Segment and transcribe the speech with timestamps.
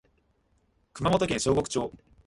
[0.95, 1.91] 熊本県小国町